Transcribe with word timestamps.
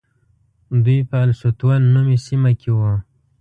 دوی 0.83 0.99
په 1.09 1.17
السطوة 1.27 1.75
نومې 1.93 2.17
سیمه 2.25 2.51
کې 2.59 2.69
وو. 2.77 2.93